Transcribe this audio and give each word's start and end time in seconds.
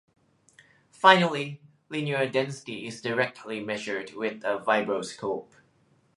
Finally, 0.89 1.61
linear 1.89 2.27
density 2.27 2.87
is 2.87 3.03
directly 3.03 3.59
measured 3.59 4.13
with 4.15 4.43
a 4.43 4.57
vibroscope. 4.57 5.53